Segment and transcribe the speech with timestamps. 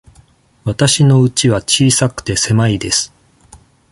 [0.63, 3.13] わたしのうちは小さくて、狭いです。